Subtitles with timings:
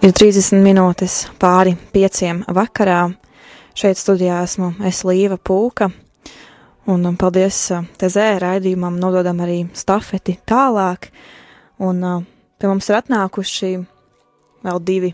[0.00, 3.10] Ir 30 minūtes pāri pieciem vakarā.
[3.76, 5.90] Šeit studijā esmu es Līva Pūka.
[6.88, 7.58] Un paldies
[8.00, 11.10] Tezē raidījumam, nododam arī stafeti tālāk.
[11.84, 12.00] Un
[12.56, 13.70] pie mums ir atnākuši
[14.64, 15.12] vēl divi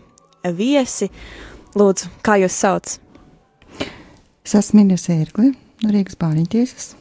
[0.55, 1.11] viesi.
[1.75, 2.95] Lūdzu, kā jūs sauc?
[4.47, 5.51] Es esmu Minēs Ērgli
[5.83, 6.93] no Rīgas bāriņtiesas.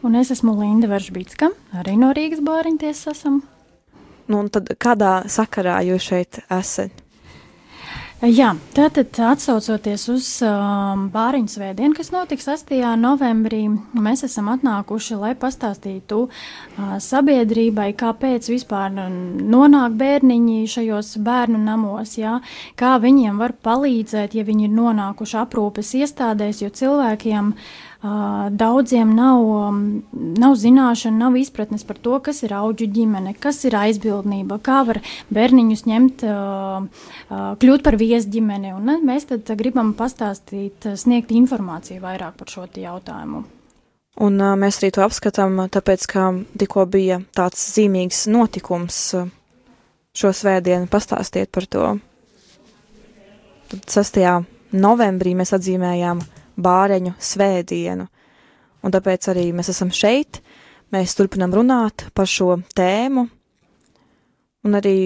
[0.00, 3.42] Un es esmu Linda Varžbītska, arī no Rīgas bāriņtiesas esam.
[4.32, 7.01] Nu, un tad kādā sakarā jūs šeit esat?
[8.22, 12.78] Jā, tātad atsaucoties uz um, bāriņu svētdienu, kas notiks 8.
[13.00, 13.64] novembrī,
[13.98, 22.36] mēs esam atnākuši, lai pastāstītu uh, sabiedrībai, kāpēc vispār nonāk bērniņi šajos bērnu namos, jā,
[22.78, 29.44] kā viņiem var palīdzēt, ja viņi ir nonākuši aprūpes iestādēs, jo cilvēkiem uh, Daudziem nav,
[30.42, 34.98] nav zināšana, nav izpratnes par to, kas ir auģu ģimene, kas ir aizbildnība, kā var
[35.30, 36.24] bērniņus ņemt,
[37.62, 38.74] kļūt par viesģimeni.
[38.74, 43.44] Un mēs tad gribam pastāstīt, sniegt informāciju vairāk par šo jautājumu.
[44.20, 46.26] Un uh, mēs arī to apskatām, tāpēc, ka
[46.60, 48.98] tikko bija tāds zīmīgs notikums
[50.12, 50.90] šo svētdienu.
[50.92, 51.86] Pastāstiet par to.
[53.72, 54.20] Tad 6.
[54.76, 56.20] novembrī mēs atzīmējām
[56.62, 58.08] bāreņu svētdienu.
[58.82, 60.40] Un tāpēc arī mēs esam šeit,
[60.94, 63.26] mēs turpinam runāt par šo tēmu,
[64.66, 64.96] un arī,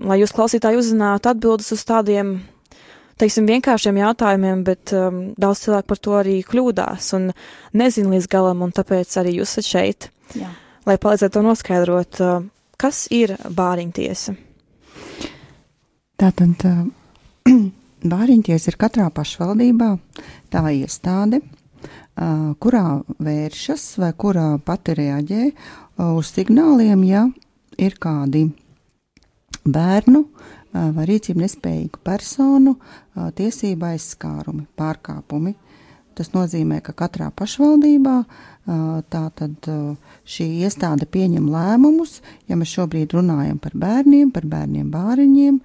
[0.00, 2.38] lai jūs klausītāji uzzinātu atbildes uz tādiem,
[3.20, 7.30] teiksim, vienkāršiem jautājumiem, bet um, daudz cilvēku par to arī kļūdās un
[7.76, 10.48] nezin līdz galam, un tāpēc arī jūs esat šeit, Jā.
[10.88, 12.40] lai palīdzētu to noskaidrot, uh,
[12.80, 14.36] kas ir bāriņtiesa.
[16.20, 16.80] Tātad uh,
[18.04, 19.90] bāriņtiesa ir katrā pašvaldībā,
[20.52, 21.42] tā iestāde,
[22.60, 22.84] kurā
[23.22, 25.44] vēršas vai kurā pati reaģē
[26.10, 27.26] uz signāliem, ja
[27.80, 28.46] ir kādi
[29.64, 30.24] bērnu
[30.70, 32.76] vai rīcību nespējīgu personu
[33.36, 35.56] tiesība aizskārumi, pārkāpumi.
[36.18, 38.16] Tas nozīmē, ka katrā pašvaldībā
[39.10, 39.68] tātad
[40.28, 42.18] šī iestāde pieņem lēmumus,
[42.50, 45.60] ja mēs šobrīd runājam par bērniem, par bērniem bāriņiem,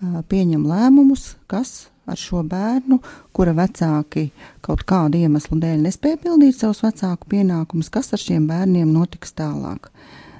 [0.00, 3.00] pieņem lēmumus, kas ar šo bērnu,
[3.36, 4.28] kura vecāki
[4.64, 9.90] kaut kādu iemeslu dēļ nespēja pildīt savus vecāku pienākumus, kas ar šiem bērniem notiks tālāk.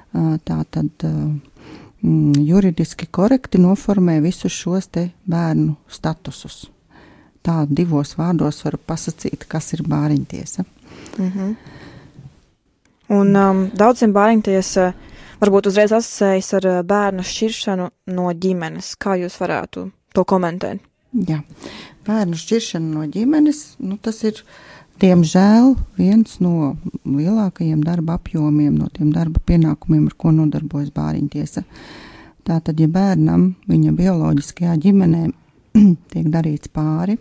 [0.09, 6.63] Tā tad mm, juridiski korekti noformē visus šos te bērnu statusus.
[7.45, 10.65] Tā divos vārdos var pasakīt, kas ir bāriņtiesa.
[11.17, 11.55] -hmm.
[13.09, 14.93] Un um, daudziem bāriņtiesa
[15.39, 18.93] varbūt uzreiz asociējas ar bērnu šķiršanu no ģimenes.
[18.99, 20.83] Kā jūs varētu to komentēt?
[21.25, 21.39] Jā,
[22.05, 24.43] bērnu šķiršana no ģimenes, nu, tas ir
[25.01, 26.75] diemžēl viens no
[27.07, 31.65] lielākajiem darba apjomiem, no tiem darba pienākumiem, ar ko nodarbojas bāriņtiesa.
[32.45, 35.23] Tātad, ja bērnam viņa bioloģiskajā ģimenē
[36.13, 37.17] tiek darīts pāri,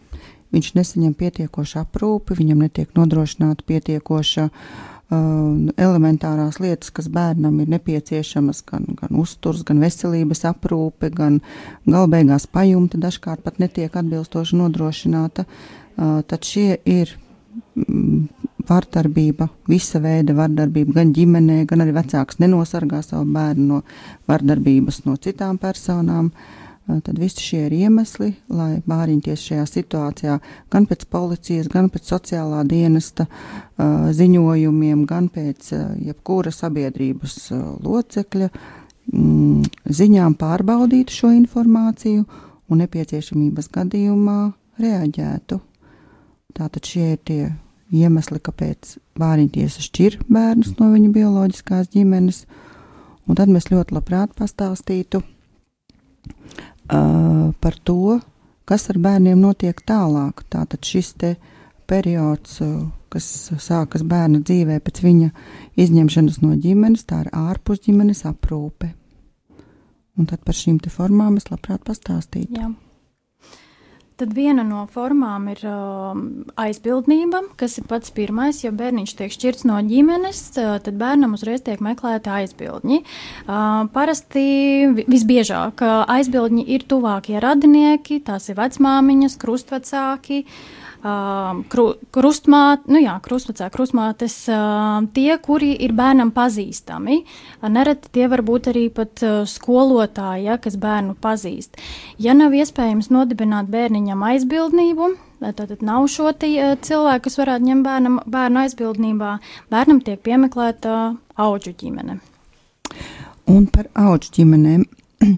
[0.52, 8.60] viņš nesaņem pietiekošu aprūpi, viņam netiek nodrošināta pietiekoša Uh, elementārās lietas, kas bērnam ir nepieciešamas,
[8.68, 11.40] gan, gan uzturs, gan veselības aprūpe, gan
[11.88, 17.14] galbeigās pajumta dažkārt pat netiek atbilstoši nodrošināta, uh, tad šie ir
[17.74, 18.28] mm,
[18.68, 23.82] vardarbība, visa veida vardarbība gan ģimenē, gan arī vecāks nenosargā savu bērnu no
[24.28, 26.28] vardarbības no citām personām.
[26.28, 30.38] Uh, Tad visi šie ir iemesli, lai bāriņties šajā situācijā
[30.72, 37.66] gan pēc policijas, gan pēc sociālā dienesta uh, ziņojumiem, gan pēc uh, jebkura sabiedrības uh,
[37.84, 39.68] locekļa mm,
[40.00, 42.24] ziņām pārbaudītu šo informāciju
[42.72, 44.40] un nepieciešamības gadījumā
[44.80, 45.60] reaģētu.
[46.56, 47.42] Tātad šie ir tie
[47.92, 52.46] iemesli, kāpēc bāriņtiesa šķir bērnus no viņa bioloģiskās ģimenes,
[53.28, 55.20] un tad mēs ļoti labprāt pastāstītu
[56.88, 58.18] uh, par to,
[58.68, 60.44] kas ar bērniem notiek tālāk.
[60.52, 61.34] Tātad šis te
[61.88, 62.58] periods,
[63.08, 63.28] kas
[63.64, 65.30] sākas bērna dzīvē pēc viņa
[65.80, 68.92] izņemšanas no ģimenes, tā ir ārpus ģimenes aprūpe.
[70.18, 72.58] Un tad par šīm formām es labprāt pastāstītu.
[72.58, 72.72] Jā.
[74.18, 76.16] Tad viena no formām ir uh,
[76.58, 78.64] aizbildnība, kas ir pats pirmais.
[78.64, 82.98] Ja bērniņš tiek šķirts no ģimenes, uh, tad bērnam uzreiz tiek meklēta aizbildņi.
[83.46, 84.48] Uh, parasti
[85.06, 90.42] visbiežāk aizbildņi ir tuvākie radinieki, tās ir vecmāmiņas, krustvecāki.
[90.42, 91.84] Uh, uh, kru,
[92.14, 97.20] krustmāt, nu jā, krustvecā, krustmātes, uh, tie, kuri ir bērnam pazīstami.
[97.60, 101.78] Uh, nereti tie var būt arī pat uh, skolotāji, ja, kas bērnu pazīst.
[102.18, 108.16] Ja nav iespējams nodibināt bērniņam aizbildnību, Tātad nav šo uh, cilvēku, kas varētu ņemt bērnam,
[108.26, 109.36] bērnu aizbildnībā.
[109.70, 112.18] Bērnam tiek piemeklēta auģu ģimene.
[113.48, 114.82] Un par auģu ģimenēm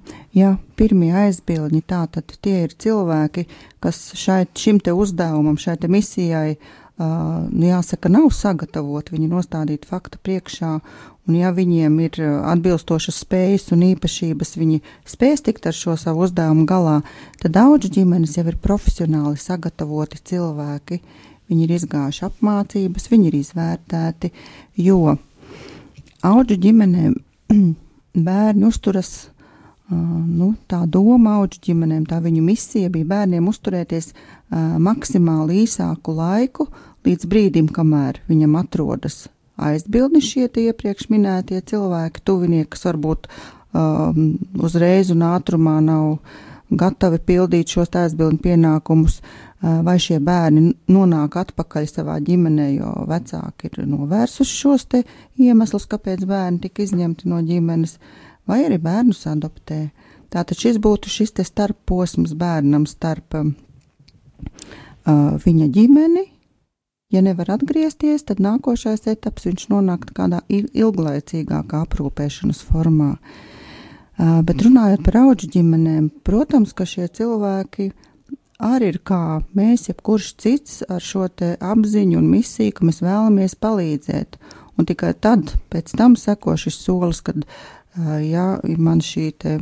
[0.40, 3.46] ja pirmie aizbildņi, tātad tie ir cilvēki,
[3.80, 10.18] kas šai, šim te uzdevumam, šai te misijai, uh, jāsaka, nav sagatavoti, viņi nostādīti faktu
[10.22, 10.72] priekšā,
[11.28, 16.66] un ja viņiem ir atbilstošas spējas un īpašības, viņi spēs tikt ar šo savu uzdevumu
[16.68, 17.00] galā,
[17.40, 21.00] tad daudz ģimenes jau ir profesionāli sagatavoti cilvēki,
[21.50, 24.32] viņi ir izgājuši apmācības, viņi ir izvērtēti,
[24.76, 25.16] jo
[26.22, 27.16] auģu ģimenēm
[28.28, 29.30] bērni uzturas
[29.90, 36.68] nu, tā doma auģu ģimenēm, tā viņu misija bija bērniem uzturēties uh, maksimāli īsāku laiku,
[37.06, 39.24] līdz brīdim, kamēr viņam atrodas
[39.60, 43.28] aizbildni šie iepriekš minētie cilvēki, tuvinieki, kas varbūt
[43.74, 46.20] um, uzreiz un ātrumā nav
[46.70, 53.72] gatavi pildīt šos aizbildņu pienākumus, uh, vai šie bērni nonāk atpakaļ savā ģimenē, jo vecāki
[53.72, 57.98] ir novērsuši šos iemeslus, kāpēc bērni tika izņemti no ģimenes.
[57.98, 59.88] Uh, vai arī bērnus adoptē.
[60.30, 63.48] Tātad šis būtu šis starposms bērnam starp uh,
[65.44, 66.26] viņa ģimeni.
[67.10, 73.16] Ja nevar atgriezties, tad nākošais etaps viņš nonāk kādā ilglaicīgākā aprūpēšanas formā.
[74.20, 77.90] Uh, bet runājot par auģu ģimenēm, protams, ka šie cilvēki
[78.60, 84.38] arī ir kā mēs, jebkurš cits, ar šo apziņu un misiju, ka mēs vēlamies palīdzēt.
[84.78, 87.42] Un tikai tad, pēc tam seko šis solis, kad
[87.98, 89.56] ja man šī te,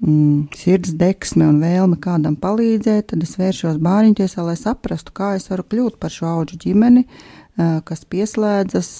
[0.00, 5.50] mm, sirds deksme un vēlme kādam palīdzēt, tad es vēršos bāriņtiesā, lai saprastu, kā es
[5.50, 7.06] varu kļūt par šo auģu ģimeni,
[7.84, 8.90] kas pieslēdzas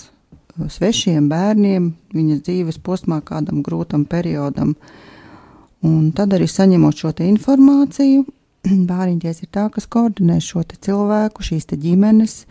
[0.68, 4.74] svešiem bērniem viņas dzīves posmā kādam grūtam periodam.
[5.86, 8.26] Un tad arī saņemot šo informāciju,
[8.92, 12.44] bāriņties ir tā, kas koordinē šo cilvēku, šīs ģimenes.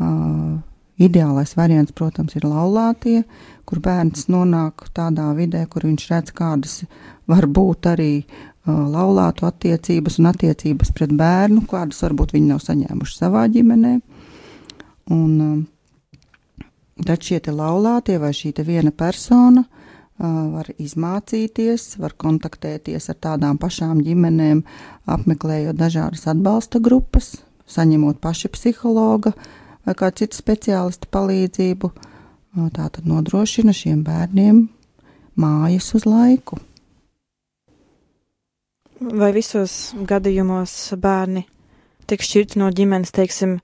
[0.00, 0.62] Uh,
[1.02, 3.22] Ideālais variants, protams, ir laulātie,
[3.66, 6.82] kur bērns nonāk tādā vidē, kur viņš redz, kādas
[7.30, 13.18] var būt arī uh, laulātu attiecības un attiecības pret bērnu, kādas varbūt viņi nav saņēmuši
[13.18, 13.94] savā ģimenē.
[15.16, 16.66] Un, uh,
[17.06, 24.04] tad šie laulātie vai šī viena persona uh, var izmācīties, var kontaktēties ar tādām pašām
[24.06, 24.62] ģimenēm,
[25.10, 29.32] apmeklējot dažādas atbalsta grupas, saņemot paši psihologa
[29.86, 31.92] vai kā cita speciālista palīdzību.
[32.76, 34.66] Tā tad nodrošina šiem bērniem
[35.40, 36.58] mājas uz laiku.
[39.02, 41.46] Vai visos gadījumos bērni
[42.06, 43.56] tiek šķirti no ģimenes, teiksim,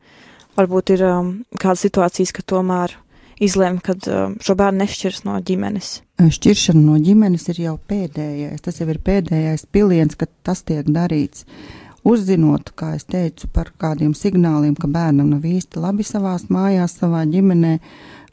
[0.56, 1.28] varbūt ir um,
[1.60, 2.96] kādas situācijas, ka tomēr
[3.44, 5.98] izlēma, ka um, šo bērnu nešķirs no ģimenes?
[6.18, 11.44] Šķiršana no ģimenes ir jau pēdējais, tas jau ir pēdējais piliens, kad tas tiek darīts.
[11.44, 16.98] Uh, uzzinot, kā es teicu, par kādiem signāliem, ka bērnam nav īsti labi savā mājās,
[17.00, 17.78] savā ģimenē.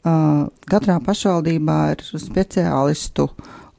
[0.06, 3.26] Uh, katrā pašvaldībā ir speciālistu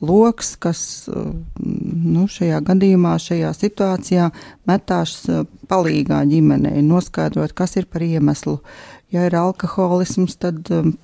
[0.03, 1.29] lokus, kas uh,
[1.63, 4.27] nu, šajā gadījumā, šajā situācijā
[4.67, 8.59] metās uh, palīgā ģimenei, noskaidrot, kas ir par iemeslu.
[9.15, 10.97] Ja ir alkoholisms, tad um,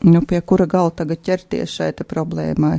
[0.00, 2.78] nu, pie kura gala tagad ķerties šai problēmai.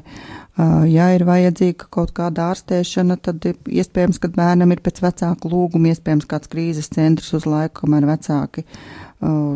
[0.59, 5.93] Uh, ja ir vajadzīga kaut kāda ārstēšana, tad iespējams, ka bērnam ir pēc vecāku lūguma,
[5.93, 9.55] iespējams, kāds krīzes centrs uz laiku, kamēr vecāki uh,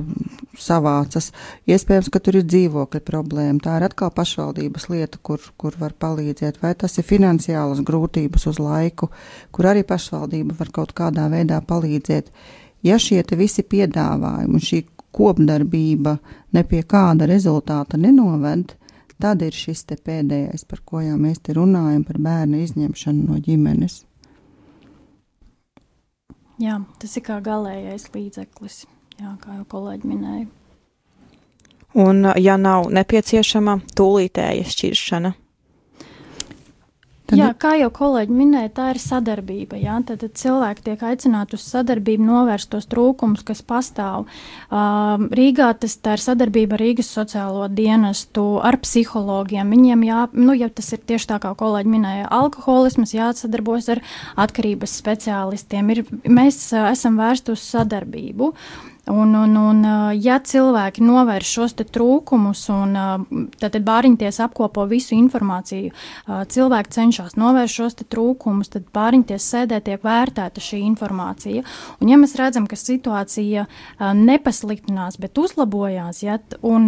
[0.59, 1.31] savācas.
[1.67, 3.59] Iespējams, ka tur ir dzīvokļa problēma.
[3.63, 6.61] Tā ir atkal pašvaldības lieta, kur, kur var palīdzēt.
[6.63, 9.11] Vai tas ir finansiālas grūtības uz laiku,
[9.51, 12.31] kur arī pašvaldība var kaut kādā veidā palīdzēt.
[12.83, 16.17] Ja šie visi piedāvājumi un šī kopdarbība
[16.53, 18.73] ne pie kāda rezultāta nenoved,
[19.21, 24.01] tad ir šis pēdējais, par ko jau mēs te runājam, par bērnu izņemšanu no ģimenes.
[26.61, 28.83] Jā, tas ir kā galīgais līdzeklis,
[29.19, 30.45] jā, kā jau kolēģi minēja.
[31.93, 35.33] Un, ja nav nepieciešama tūlītēja šķiršana,
[37.23, 37.39] Tad...
[37.39, 39.77] Jā, kā jau kolēģi minēja, tā ir sadarbība.
[39.79, 39.95] Jā?
[40.03, 44.25] Tad, tad cilvēki tiek aicināti uz sadarbību, novērst tos trūkumus, kas pastāv.
[44.67, 49.71] Uh, Rīgā tas ir sadarbība ar Rīgas sociālo dienestu, ar psihologiem.
[49.71, 54.03] Viņiem, jā, nu, ja tas ir tieši tā, kā kolēģi minēja, alkoholisms, jāsadarbojas ar
[54.43, 55.95] atkarības speciālistiem.
[55.95, 58.51] Ir, mēs uh, esam vērsti uz sadarbību.
[59.11, 59.79] Un, un, un,
[60.15, 62.93] ja cilvēki novērš šos trūkumus, un
[63.59, 65.91] tad bāriņties apkopo visu informāciju,
[66.55, 71.65] cilvēki cenšas novērst šos trūkumus, tad bāriņties sēdē tiek vērtēta šī informācija.
[71.99, 73.65] Un, ja mēs redzam, ka situācija
[73.99, 76.87] nepasliktinās, bet uzlabojās, ja, un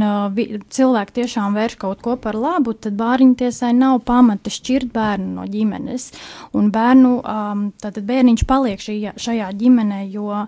[0.71, 6.07] cilvēki tiešām vērš kaut ko par labu, tad bāriņtiesai nav pamata šķirt bērnu no ģimenes.
[6.55, 7.17] Un bērnu,
[7.83, 10.45] tātad bērniņš paliek šajā, šajā ģimenē, jo,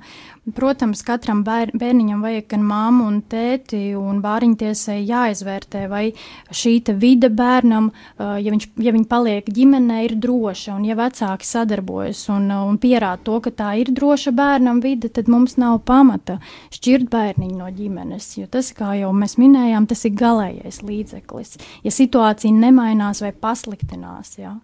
[0.55, 6.03] protams, katram bēr, bērniņam vajag gan māmu un tēti, un bāriņtiesai jāizvērtē, vai
[6.51, 7.89] šī vide bērnam,
[8.19, 13.23] ja viņš, ja viņa paliek ģimenē, ir droša, un ja vecāki sadarbojas un, un pierāda
[13.23, 16.39] to, ka tā ir droša bērnam vide, tad mums nav pamata
[16.75, 21.57] šķirt bērniņu no ģimenes, jo tas, kā jau mēs minējām, tas ir galējais līdzeklis.
[21.83, 24.55] Ja situācija nemainās vai pasliktinās, jā.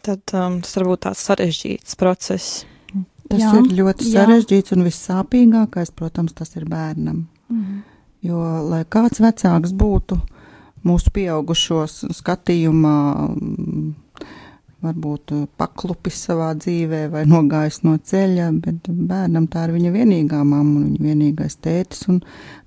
[0.00, 2.62] Tad um, tas var būt tāds sarežģīts process.
[3.30, 4.76] Tas jā, ir ļoti sarežģīts jā.
[4.76, 7.24] un vissāpīgākais, protams, tas ir bērnam.
[7.50, 7.80] Mm.
[8.26, 10.18] Jo, lai kāds vecāks būtu
[10.86, 12.96] mūsu pieaugušos skatījumā,
[14.80, 20.80] varbūt paklupis savā dzīvē vai nogājis no ceļa, bet bērnam tā ir viņa vienīgā mamma
[20.80, 22.22] un viņa vienīgais tētis, un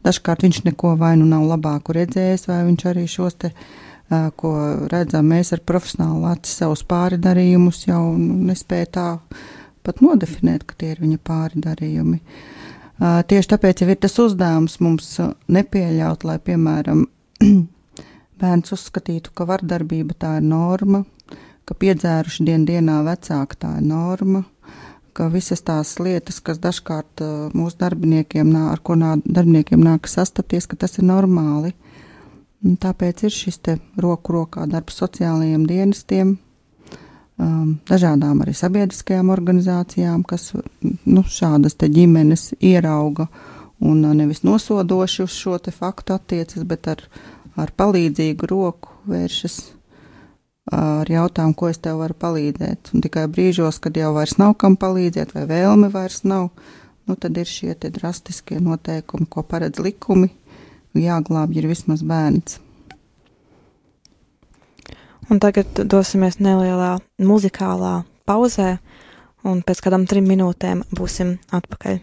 [0.05, 3.51] dažkārt viņš neko vai nu nav labāku redzējis, vai viņš arī šos te,
[4.37, 4.53] ko
[4.93, 9.07] redzam mēs ar profesionālu aci savus pāridarījumus jau nu, nespēja tā
[9.83, 12.19] pat nodefinēt, ka tie ir viņa pāridarījumi.
[13.03, 15.09] Tieši tāpēc jau ir tas uzdevums mums
[15.51, 17.05] nepieļaut, lai, piemēram,
[18.41, 21.03] bērns uzskatītu, ka vardarbība tā ir norma,
[21.65, 24.43] ka piedzēruši dien dienā vecāki tā ir norma,
[25.13, 27.21] ka visas tās lietas, kas dažkārt
[27.53, 31.73] mūsu darbiniekiem, nā, ar ko nā, darbiniekiem nāk sastapties, ka tas ir normāli.
[32.63, 36.37] Un tāpēc ir šis te roku rokā darbs sociālajiem dienestiem,
[37.37, 43.27] um, dažādām arī sabiedriskajām organizācijām, kas nu, šādas ģimenes ierauga
[43.79, 47.03] un uh, nevis nosodoši uz šo faktu attiecas, bet ar,
[47.55, 49.57] ar palīdzīgu roku vēršas
[50.71, 52.93] uh, ar jautājumu, ko es tev varu palīdzēt.
[52.93, 56.49] Un tikai brīžos, kad jau vairs nav kam palīdzēt, vai vēlme vairs nav,
[57.07, 60.31] nu, tad ir šie drastiskie noteikumi, ko paredz likumi.
[60.93, 62.59] Jāglābj ir vismaz bērns.
[65.31, 68.77] Un tagad dosimies nelielā muzikālā pauzē,
[69.47, 71.99] un pēc kādām trim minūtēm būsim atpakaļ.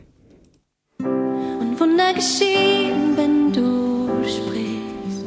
[1.05, 5.27] Un Wunder geschehen, wenn du sprichst.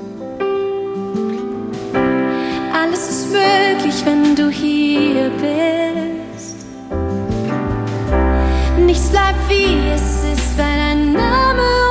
[2.73, 6.65] Alles ist möglich, wenn du hier bist.
[8.79, 11.82] Nichts bleibt wie es ist, weil dein Name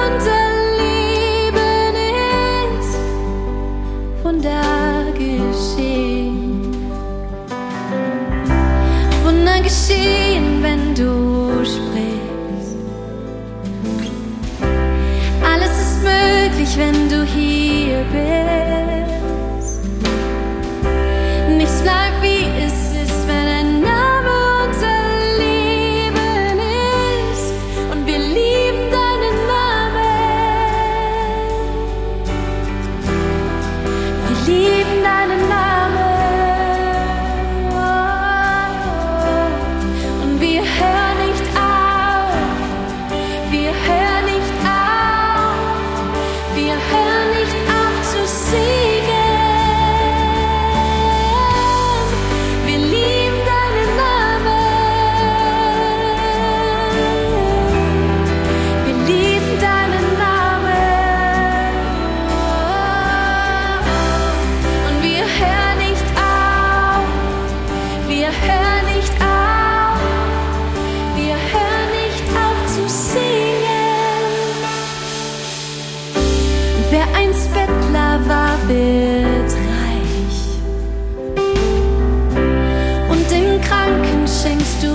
[84.43, 84.92] Things to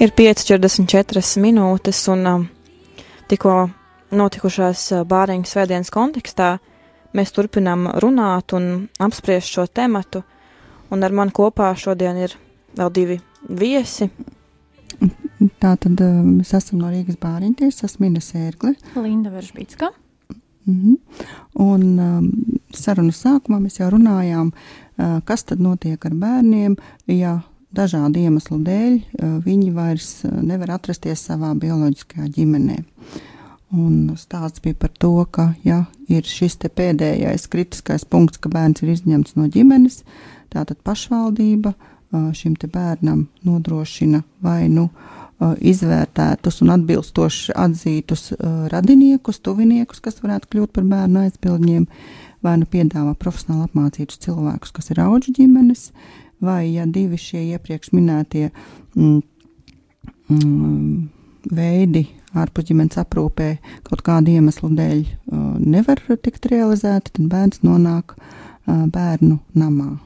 [0.00, 2.44] Ir 5,44 minūtes, un um,
[3.28, 3.66] tikko
[4.16, 6.54] notikušās uh, bāriņu svētdienas kontekstā
[7.12, 10.22] mēs turpinām runāt un apspriest šo tematu,
[10.88, 12.32] un ar mani kopā šodien ir
[12.80, 13.18] vēl divi
[13.60, 14.08] viesi.
[15.60, 18.72] Tā tad uh, mēs esam no Rīgas bāriņties, esmu Mina Sērgle.
[18.96, 19.92] Linda Veržbītska.
[20.64, 21.28] Mm -hmm.
[21.60, 22.32] Un um,
[22.72, 26.76] sarunas sākumā mēs jau runājām, uh, kas tad notiek ar bērniem,
[27.06, 27.42] ja
[27.76, 28.96] dažādu iemeslu dēļ
[29.44, 32.80] viņi vairs nevar atrasties savā bioloģiskajā ģimenē.
[33.70, 38.96] Un stāsts bija par to, ka, ja ir šis pēdējais kritiskais punkts, ka bērns ir
[38.96, 40.02] izņemts no ģimenes,
[40.50, 41.76] tātad pašvaldība
[42.34, 44.88] šim bērnam nodrošina vai nu
[45.40, 48.32] izvērtētus un atbilstoši atzītus
[48.72, 51.86] radiniekus, tuviniekus, kas varētu kļūt par bērnu aizbildņiem,
[52.44, 55.90] vai nu piedāvā profesionāli apmācītus cilvēkus, kas ir auģu ģimenes,
[56.40, 58.48] vai ja divi šie iepriekš minētie
[58.96, 59.20] mm,
[60.28, 61.08] mm,
[61.56, 62.06] veidi
[62.36, 63.50] ārpus ģimenes aprūpē
[63.86, 69.96] kaut kādu iemeslu dēļ uh, nevar tikt realizēti, tad bērns nonāk uh, bērnu namā.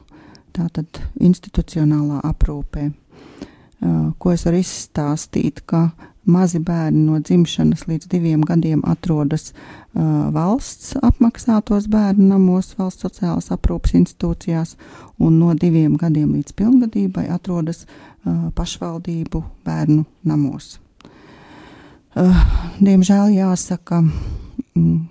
[0.55, 2.89] Tātad institucionālā aprūpē.
[2.89, 5.89] Uh, ko es varu izstāstīt, ka
[6.25, 13.51] mazi bērni no dzimšanas līdz diviem gadiem atrodas uh, valsts apmaksātos bērnu namos, valsts sociālās
[13.53, 14.75] aprūpas institūcijās,
[15.19, 20.79] un no diviem gadiem līdz pilngadībai atrodas uh, pašvaldību bērnu namos.
[22.15, 22.45] Uh,
[22.79, 24.01] diemžēl jāsaka,
[24.75, 25.01] mm,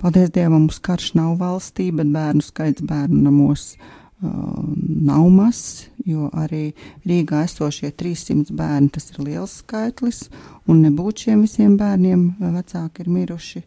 [0.00, 3.92] paldies Dievam, mums karš nav valstī, bet bērnu skaits bērnu namos uh,
[4.24, 6.72] nav mazs, jo arī
[7.06, 10.28] Rīgā esošie 300 bērni tas ir liels skaitlis,
[10.68, 13.64] un nebūt šiem visiem bērniem vecāki ir miruši.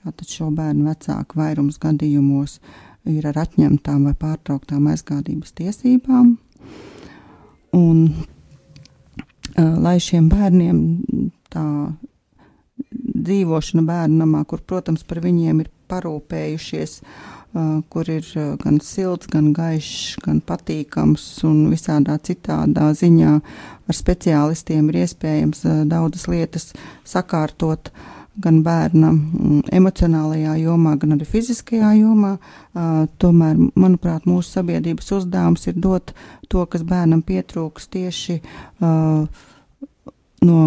[0.00, 2.58] Tātad šo bērnu vecāku vairums gadījumos
[3.10, 6.36] ir ar atņemtām vai pārtrauktām aizgādības tiesībām.
[7.76, 10.78] Un, uh, lai šiem bērniem
[11.52, 11.66] tā
[12.90, 17.39] dzīvošana bērnu namā, kur, protams, par viņiem ir parūpējušies, uh,
[17.90, 18.26] kur ir
[18.62, 23.34] gan silts, gan gaišs, gan patīkams un visādā citādā ziņā
[23.90, 26.70] ar speciālistiem ir iespējams daudzas lietas
[27.08, 27.90] sakārtot
[28.40, 32.36] gan bērna mm, emocionālajā jomā, gan arī fiziskajā jomā.
[33.20, 36.14] Tomēr, manuprāt, mūsu sabiedrības uzdevums ir dot
[36.48, 38.38] to, kas bērnam pietrūks tieši
[40.46, 40.60] no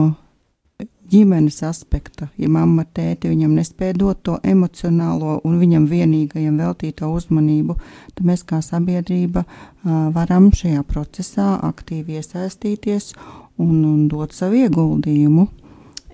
[1.11, 2.27] ģimenes aspekta.
[2.37, 7.77] Ja mamma, tēti viņam nespēja dot to emocionālo un viņam vienīgajam veltīto uzmanību,
[8.15, 9.45] tad mēs kā sabiedrība
[9.83, 13.13] varam šajā procesā aktīvi iesaistīties
[13.57, 15.47] un, un dot savu ieguldījumu.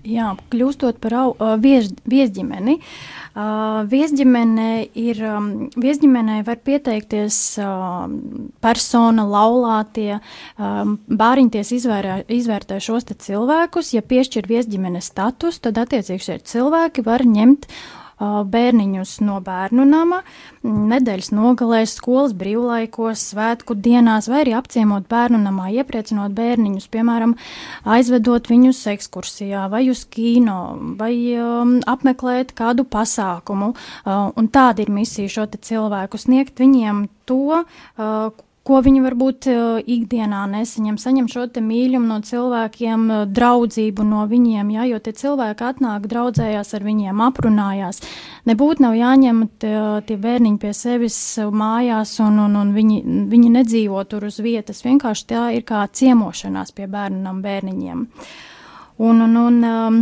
[0.06, 2.78] Jā, kļūstot par au, vies, viesģimeni.
[3.90, 5.20] Viesģimene ir,
[5.80, 7.38] viesģimenei var pieteikties
[8.64, 10.18] persona, laulātie,
[10.56, 13.94] bāriņties izvērē, izvērtē šos cilvēkus.
[13.96, 17.68] Ja piešķir viesģimenes status, tad attiecīgi šie cilvēki var ņemt
[18.20, 20.20] bērniņus no bērnu nama,
[20.64, 27.36] nedēļas nogalēs, skolas brīvlaikos, svētku dienās, vai arī apciemot bērnu namā, iepriecinot bērniņus, piemēram,
[27.88, 30.60] aizvedot viņus ekskursijā vai uz kino,
[31.00, 33.72] vai um, apmeklēt kādu pasākumu.
[34.04, 40.42] Uh, tāda ir misija šo cilvēku sniegt viņiem to, uh, ko viņi varbūt uh, ikdienā
[40.52, 40.98] nesaņem.
[41.00, 46.74] Saņem šo mīlumu no cilvēkiem, uh, draudzību no viņiem, ja, jo tie cilvēki atnāk, draudzējās
[46.76, 48.02] ar viņiem, aprunājās.
[48.50, 49.74] Nebūtu nav jāņem tie,
[50.06, 53.00] tie bērniņi pie sevis mājās, un, un, un viņi,
[53.32, 54.84] viņi nedzīvo tur uz vietas.
[54.84, 58.04] Vienkārši tā ir kā ciemošanās pie bērnam bērniņiem.
[59.00, 59.98] Un, un, un, um,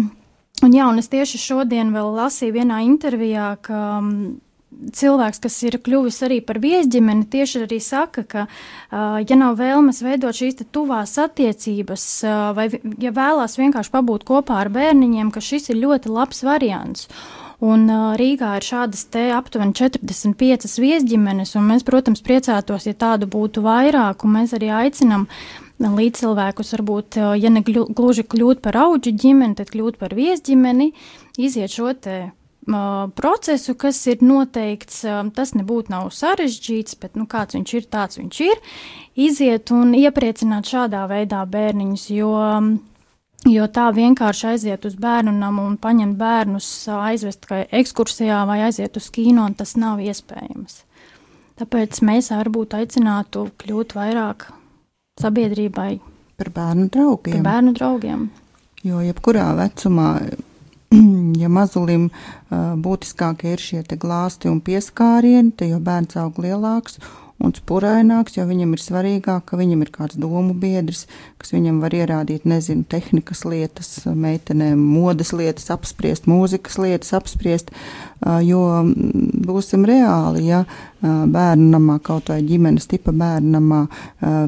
[0.66, 4.40] un, jā, un es tieši šodien vēl lasīju vienā intervijā, ka um,
[4.78, 8.46] cilvēks, kas ir kļuvis arī par viesģimeni, tieši arī saka, ka,
[8.92, 12.06] ja nav vēlmes veidot šīs tuvās attiecības,
[12.56, 12.68] vai
[13.02, 17.08] ja vēlās vienkārši pabūt kopā ar bērniņiem, ka šis ir ļoti labs variants.
[17.58, 23.64] Un Rīgā ir šādas te aptuveni 45 viesģimenes, un mēs, protams, priecātos, ja tādu būtu
[23.64, 25.26] vairāk, un mēs arī aicinam
[25.82, 30.92] līdzcilvēkus, varbūt, ja ne gluži kļūt par auģu ģimeni, tad kļūt par viesģimeni,
[31.38, 32.18] iziet šo te
[33.18, 35.02] procesu, kas ir noteikts,
[35.34, 38.60] tas nebūtu nav sarežģīts, bet nu, kāds viņš ir, tāds viņš ir.
[39.18, 42.34] Iziet un iepriecināt šādā veidā bērniņus, jo,
[43.48, 49.08] jo tā vienkārši aiziet uz bērnu namu un paņemt bērnus, aizvest ekskursijā vai aiziet uz
[49.14, 50.84] kino, tas nav iespējams.
[51.58, 54.52] Tāpēc mēs varbūt aicinātu kļūt vairāk
[55.18, 55.96] sabiedrībai
[56.38, 57.40] par bērnu draugiem.
[57.40, 58.28] Par bērnu draugiem.
[58.86, 60.12] Jo jebkurā vecumā
[61.48, 62.10] ja mazulim
[62.84, 67.00] būtiskākie ir šie glāsti un pieskārieni, tad jau bērns aug lielāks
[67.38, 71.04] un spuraināks, jo viņam ir svarīgāk, ka viņam ir kāds domu biedrs,
[71.38, 77.70] kas viņam var ierādīt, nezinu, tehnikas lietas, meitenēm, modes lietas, apspriest, mūzikas lietas, apspriest,
[78.42, 78.62] jo
[79.46, 80.64] būsim reāli, ja
[80.98, 83.84] bērnu namā, kaut vai ģimenes tipa bērnu namā,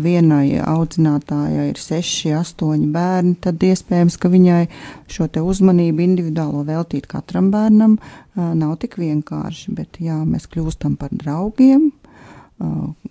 [0.02, 4.64] vienai audzinātājai ir seši, astoņi bērni, tad iespējams, ka viņai
[5.10, 8.00] šo te uzmanību individuālo veltīt katram bērnam
[8.34, 11.90] nav tik vienkārši, bet jā, mēs kļūstam par draugiem,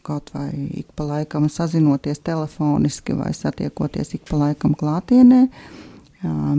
[0.05, 5.47] kaut vai ik pa laikam sazinoties telefoniski vai satiekoties ik pa laikam klātienē,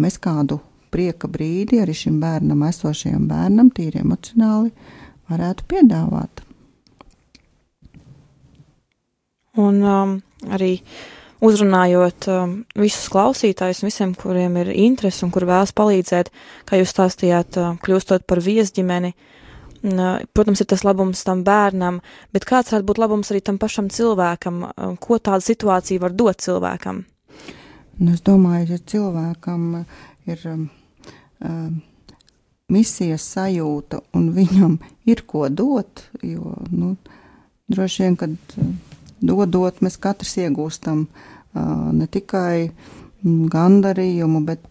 [0.00, 4.72] mēs kādu prieka brīdi arī šim bērnam, esošajam bērnam, tīri emocionāli,
[5.30, 6.42] varētu piedāvāt.
[9.60, 10.16] Un um,
[10.50, 10.76] arī
[11.44, 16.30] uzrunājot um, visus klausītājus, visiem, kuriem ir interesi un kur vēlas palīdzēt,
[16.66, 19.14] kā jūs stāstījāt, uh, kļūstot par viesģimeni.
[19.14, 19.39] Uh,
[19.82, 22.00] protams, ir tas labums tam bērnam,
[22.34, 24.64] bet kāds varētu būt labums arī tam pašam cilvēkam?
[24.68, 27.04] Uh, ko tāda situācija var dot cilvēkam?
[28.00, 29.84] Nu, es domāju, ja cilvēkam
[30.30, 30.68] ir um,
[31.44, 31.80] um,
[32.72, 34.78] misijas sajūta un viņam
[35.10, 36.94] ir ko dot, jo nu,
[37.72, 38.38] droši vien, kad.
[38.56, 38.72] Uh,
[39.20, 41.04] dodot, mēs katrs iegūstam
[41.54, 42.70] ne tikai
[43.24, 44.64] gandarījumu, bet,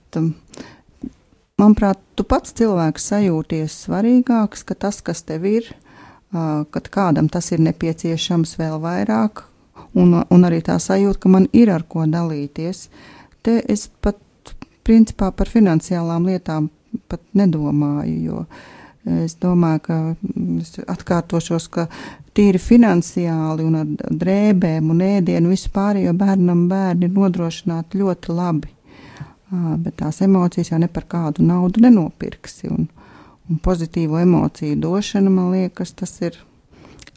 [1.59, 5.69] manuprāt, tu pats cilvēks sajūties svarīgāks, ka tas, kas tev ir,
[6.31, 9.43] kad kādam tas ir nepieciešams vēl vairāk,
[9.97, 12.87] un, un arī tā sajūta, ka man ir ar ko dalīties.
[13.45, 14.19] Te es pat
[14.85, 16.69] principā par finansiālām lietām
[17.09, 18.45] pat nedomāju, jo
[19.23, 19.97] es domāju, ka
[20.59, 21.87] es atkārtošos, ka
[22.35, 23.93] tīri finansiāli un ar
[24.23, 28.73] drēbēm un ēdienu vispārējo bērnam bērni ir nodrošināti ļoti labi.
[29.49, 32.69] Bet tās emocijas jau ne par kādu naudu nenopirksi.
[32.69, 32.85] Un,
[33.49, 36.37] un pozitīvo emociju došana, man liekas, tas ir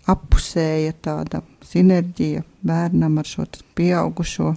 [0.09, 4.55] appusēja tāda sinerģija bērnam ar šo pieaugušo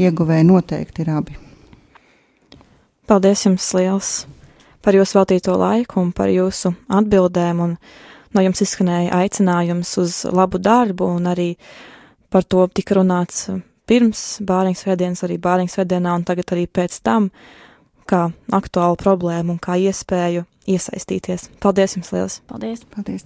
[0.00, 1.36] ieguvēju noteikti ir abi.
[3.06, 4.12] Paldies jums liels
[4.82, 7.76] par jūsu veltīto laiku un par jūsu atbildēm un
[8.32, 11.52] no jums izskanēja aicinājums uz labu darbu, un arī
[12.32, 13.50] par to tika runāts
[13.90, 17.30] pirms bāriņas vēdienas, arī bāriņas vēdienā, un tagad arī pēc tam,
[18.08, 21.48] kā aktuālu problēmu un kā iespēju iesaistīties.
[21.62, 22.40] Paldies jums liels!
[22.50, 22.84] Paldies!
[22.94, 23.20] Paldies.